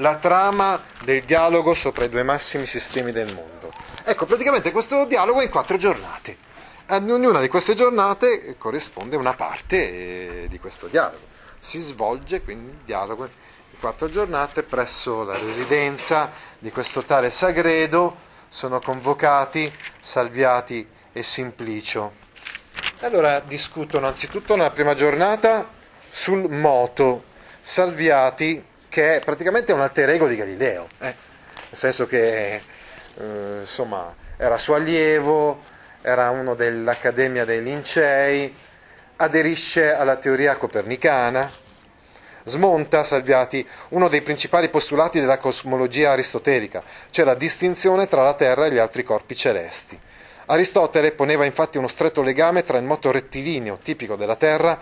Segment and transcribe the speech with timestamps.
[0.00, 3.72] la trama del dialogo sopra i due massimi sistemi del mondo.
[4.04, 6.36] Ecco, praticamente questo dialogo è in quattro giornate.
[6.86, 11.28] Ad ognuna di queste giornate corrisponde una parte eh, di questo dialogo.
[11.58, 18.16] Si svolge quindi il dialogo in quattro giornate presso la residenza di questo tale Sagredo.
[18.48, 22.14] Sono convocati Salviati e Simplicio.
[23.00, 25.68] Allora discutono anzitutto nella prima giornata
[26.08, 27.24] sul moto
[27.60, 31.04] Salviati, che è praticamente un alter ego di Galileo, eh?
[31.04, 31.14] nel
[31.70, 35.62] senso che eh, insomma, era suo allievo,
[36.02, 38.52] era uno dell'Accademia dei Lincei,
[39.16, 41.48] aderisce alla teoria copernicana,
[42.44, 48.66] smonta Salviati uno dei principali postulati della cosmologia aristotelica, cioè la distinzione tra la Terra
[48.66, 49.98] e gli altri corpi celesti.
[50.46, 54.76] Aristotele poneva infatti uno stretto legame tra il moto rettilineo tipico della Terra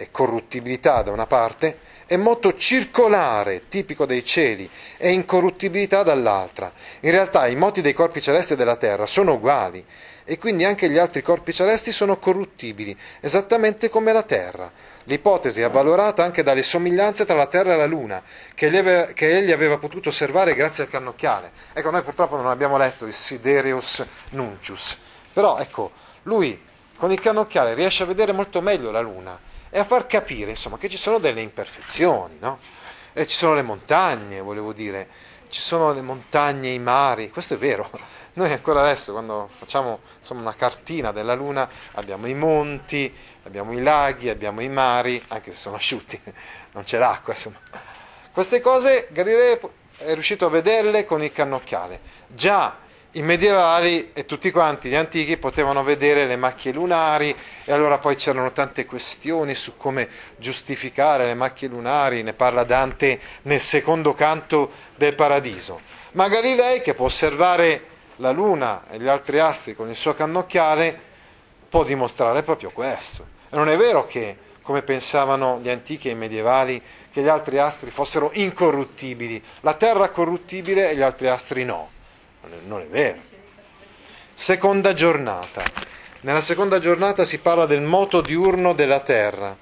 [0.00, 6.72] e corruttibilità da una parte e moto circolare tipico dei cieli e incorruttibilità dall'altra.
[7.00, 9.84] In realtà i moti dei corpi celesti della Terra sono uguali
[10.24, 14.72] e quindi anche gli altri corpi celesti sono corruttibili, esattamente come la Terra.
[15.04, 18.22] L'ipotesi è avvalorata anche dalle somiglianze tra la Terra e la Luna,
[18.54, 21.52] che aveva, che egli aveva potuto osservare grazie al cannocchiale.
[21.74, 24.98] Ecco, noi purtroppo non abbiamo letto il Sidereus Nuncius,
[25.32, 26.60] però ecco, lui
[26.96, 30.76] con il cannocchiale riesce a vedere molto meglio la Luna e a far capire, insomma,
[30.76, 32.58] che ci sono delle imperfezioni, no?
[33.12, 35.08] E ci sono le montagne, volevo dire,
[35.48, 37.88] ci sono le montagne, i mari, questo è vero
[38.34, 43.12] noi ancora adesso, quando facciamo insomma, una cartina della Luna, abbiamo i monti,
[43.44, 46.20] abbiamo i laghi, abbiamo i mari, anche se sono asciutti,
[46.72, 47.32] non c'è l'acqua.
[47.34, 47.58] Insomma.
[48.32, 52.00] Queste cose Galileo è riuscito a vederle con il cannocchiale.
[52.28, 52.76] Già
[53.14, 58.14] i medievali e tutti quanti gli antichi potevano vedere le macchie lunari e allora poi
[58.14, 64.70] c'erano tante questioni su come giustificare le macchie lunari, ne parla Dante nel secondo canto
[64.94, 65.80] del Paradiso.
[66.12, 67.82] Ma Galilei che può osservare
[68.16, 71.08] la Luna e gli altri astri con il suo cannocchiale
[71.68, 73.26] può dimostrare proprio questo.
[73.48, 76.80] E non è vero che, come pensavano gli antichi e i medievali,
[77.10, 81.98] che gli altri astri fossero incorruttibili, la Terra corruttibile e gli altri astri no.
[82.42, 83.20] Non è, non è vero.
[84.34, 85.62] Seconda giornata.
[86.22, 89.56] Nella seconda giornata si parla del moto diurno della Terra.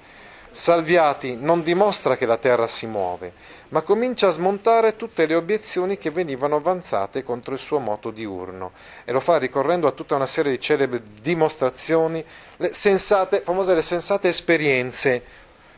[0.51, 3.33] Salviati non dimostra che la Terra si muove,
[3.69, 8.71] ma comincia a smontare tutte le obiezioni che venivano avanzate contro il suo moto diurno
[9.05, 12.23] e lo fa ricorrendo a tutta una serie di celebri dimostrazioni,
[12.57, 15.23] le sensate, famose le sensate esperienze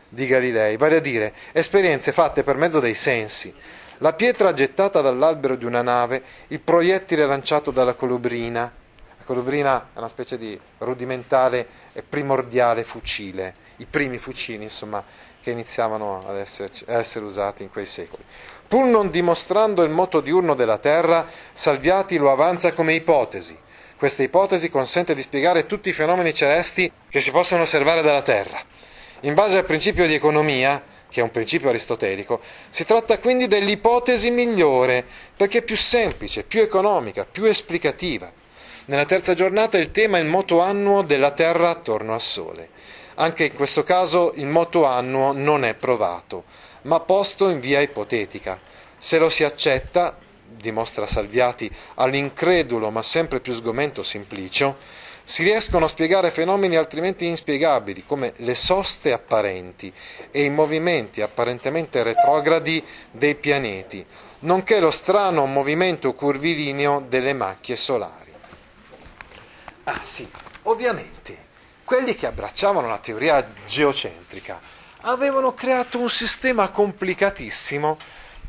[0.07, 3.53] di Galilei, vale a dire esperienze fatte per mezzo dei sensi.
[4.01, 9.99] La pietra gettata dall'albero di una nave, il proiettile lanciato dalla colubrina, la colubrina è
[9.99, 15.03] una specie di rudimentale e primordiale fucile, i primi fucili, insomma,
[15.39, 18.23] che iniziavano ad, esserci, ad essere usati in quei secoli.
[18.67, 23.55] Pur non dimostrando il moto diurno della Terra, Salviati lo avanza come ipotesi.
[23.97, 28.59] Questa ipotesi consente di spiegare tutti i fenomeni celesti che si possono osservare dalla Terra.
[29.21, 32.39] In base al principio di economia, che è un principio aristotelico,
[32.69, 35.05] si tratta quindi dell'ipotesi migliore,
[35.35, 38.31] perché più semplice, più economica, più esplicativa.
[38.85, 42.69] Nella terza giornata il tema è il moto annuo della Terra attorno al Sole.
[43.15, 46.45] Anche in questo caso il moto annuo non è provato,
[46.83, 48.59] ma posto in via ipotetica.
[48.97, 50.17] Se lo si accetta,
[50.47, 54.77] dimostra Salviati all'incredulo ma sempre più sgomento Simplicio,
[55.23, 59.91] si riescono a spiegare fenomeni altrimenti inspiegabili come le soste apparenti
[60.31, 64.05] e i movimenti apparentemente retrogradi dei pianeti,
[64.39, 68.33] nonché lo strano movimento curvilineo delle macchie solari.
[69.85, 70.29] Ah sì,
[70.63, 71.49] ovviamente
[71.83, 74.61] quelli che abbracciavano la teoria geocentrica
[75.01, 77.97] avevano creato un sistema complicatissimo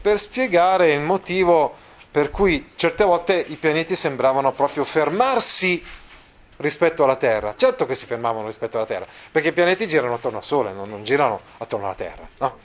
[0.01, 1.75] per spiegare il motivo
[2.11, 5.83] per cui certe volte i pianeti sembravano proprio fermarsi
[6.63, 7.55] rispetto alla Terra.
[7.55, 10.89] Certo che si fermavano rispetto alla Terra, perché i pianeti girano attorno al Sole, non,
[10.89, 12.27] non girano attorno alla Terra.
[12.39, 12.59] No?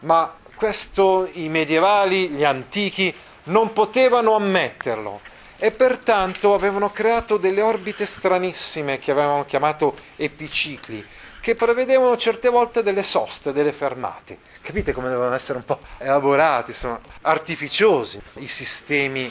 [0.00, 3.12] Ma questo i medievali, gli antichi,
[3.44, 5.20] non potevano ammetterlo
[5.58, 11.04] e pertanto avevano creato delle orbite stranissime che avevano chiamato epicicli,
[11.40, 14.38] che prevedevano certe volte delle soste, delle fermate.
[14.60, 19.30] Capite come devono essere un po' elaborati, insomma, artificiosi i sistemi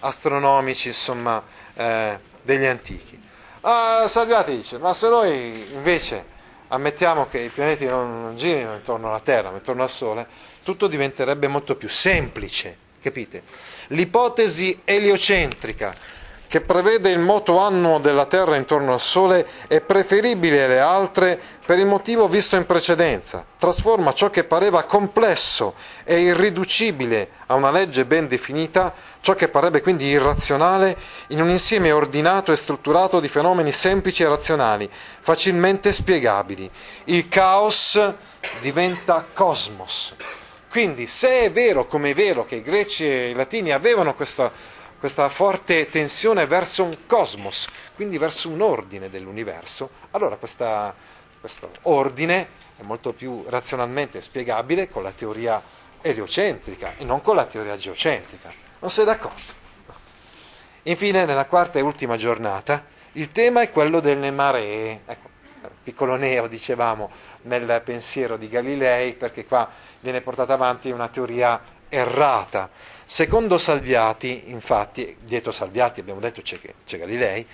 [0.00, 1.42] astronomici, insomma,
[1.74, 3.21] eh, degli antichi.
[3.62, 6.24] Ah, Salviati dice, ma se noi invece
[6.68, 10.26] ammettiamo che i pianeti non, girino intorno alla Terra, ma intorno al Sole,
[10.62, 13.42] tutto diventerebbe molto più semplice capite?
[13.88, 15.94] L'ipotesi eliocentrica,
[16.52, 21.78] che prevede il moto annuo della Terra intorno al Sole, è preferibile alle altre per
[21.78, 23.42] il motivo visto in precedenza.
[23.58, 25.72] Trasforma ciò che pareva complesso
[26.04, 30.94] e irriducibile a una legge ben definita, ciò che parrebbe quindi irrazionale,
[31.28, 36.70] in un insieme ordinato e strutturato di fenomeni semplici e razionali, facilmente spiegabili.
[37.04, 37.98] Il caos
[38.60, 40.14] diventa cosmos.
[40.68, 44.52] Quindi se è vero, come è vero, che i greci e i latini avevano questa
[45.02, 47.66] questa forte tensione verso un cosmos,
[47.96, 50.94] quindi verso un ordine dell'universo, allora questa,
[51.40, 55.60] questo ordine è molto più razionalmente spiegabile con la teoria
[56.00, 58.52] eliocentrica e non con la teoria geocentrica.
[58.78, 59.52] Non sei d'accordo?
[60.84, 62.84] Infine, nella quarta e ultima giornata,
[63.14, 65.02] il tema è quello delle maree.
[65.04, 65.30] Ecco,
[65.82, 67.10] piccolo neo, dicevamo,
[67.42, 69.68] nel pensiero di Galilei, perché qua
[69.98, 72.70] viene portata avanti una teoria errata
[73.04, 77.46] Secondo Salviati, infatti, dietro Salviati abbiamo detto c'è, c'è Galilei,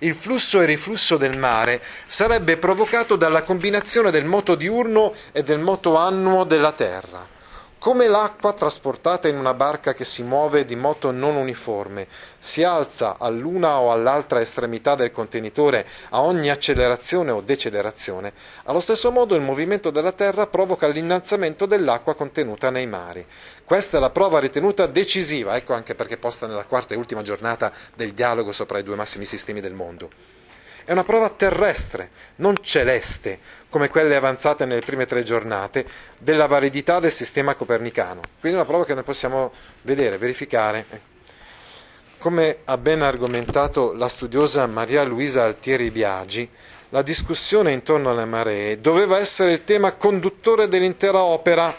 [0.00, 5.60] il flusso e riflusso del mare sarebbe provocato dalla combinazione del moto diurno e del
[5.60, 7.31] moto annuo della Terra.
[7.82, 12.06] Come l'acqua trasportata in una barca che si muove di moto non uniforme
[12.38, 18.34] si alza all'una o all'altra estremità del contenitore a ogni accelerazione o decelerazione,
[18.66, 23.26] allo stesso modo il movimento della Terra provoca l'innalzamento dell'acqua contenuta nei mari.
[23.64, 27.72] Questa è la prova ritenuta decisiva, ecco anche perché posta nella quarta e ultima giornata
[27.96, 30.08] del dialogo sopra i due massimi sistemi del mondo.
[30.84, 33.38] È una prova terrestre, non celeste,
[33.68, 35.86] come quelle avanzate nelle prime tre giornate,
[36.18, 38.20] della validità del sistema copernicano.
[38.40, 39.52] Quindi è una prova che noi possiamo
[39.82, 41.10] vedere, verificare.
[42.18, 46.48] Come ha ben argomentato la studiosa Maria Luisa Altieri Biagi,
[46.90, 51.74] la discussione intorno alle maree doveva essere il tema conduttore dell'intera opera,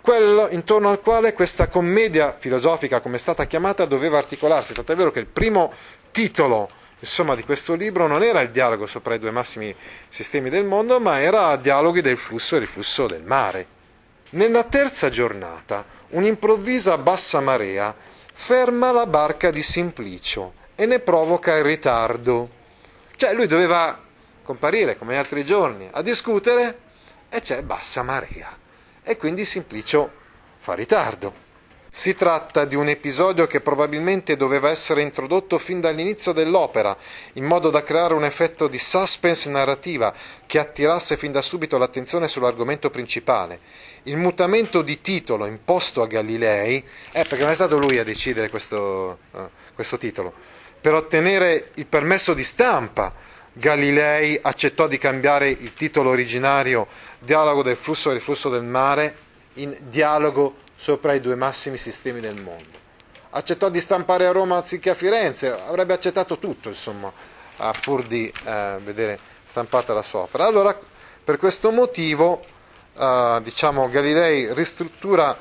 [0.00, 4.72] quello intorno al quale questa commedia filosofica, come è stata chiamata, doveva articolarsi.
[4.72, 5.72] Tant'è vero che il primo
[6.10, 6.70] titolo
[7.00, 9.74] Insomma, di questo libro non era il dialogo sopra i due massimi
[10.08, 13.76] sistemi del mondo, ma era dialoghi del flusso e riflusso del mare.
[14.30, 17.94] Nella terza giornata, un'improvvisa bassa marea
[18.32, 22.50] ferma la barca di Simplicio e ne provoca il ritardo.
[23.16, 24.00] Cioè, lui doveva
[24.42, 26.78] comparire come altri giorni a discutere
[27.28, 28.56] e c'è bassa marea.
[29.02, 30.12] E quindi Simplicio
[30.58, 31.46] fa ritardo.
[31.90, 36.94] Si tratta di un episodio che probabilmente doveva essere introdotto fin dall'inizio dell'opera,
[37.34, 40.12] in modo da creare un effetto di suspense narrativa
[40.44, 43.60] che attirasse fin da subito l'attenzione sull'argomento principale.
[44.04, 46.76] Il mutamento di titolo imposto a Galilei,
[47.12, 50.32] eh, perché non è stato lui a decidere questo, uh, questo titolo,
[50.80, 53.12] per ottenere il permesso di stampa,
[53.54, 56.86] Galilei accettò di cambiare il titolo originario
[57.18, 59.16] Dialogo del flusso e riflusso del mare
[59.54, 62.78] in Dialogo sopra i due massimi sistemi del mondo.
[63.30, 67.12] Accettò di stampare a Roma anziché a Firenze, avrebbe accettato tutto, insomma,
[67.82, 70.46] pur di eh, vedere stampata la sua opera.
[70.46, 70.78] Allora,
[71.24, 72.40] per questo motivo,
[72.96, 75.36] eh, diciamo, Galilei ristruttura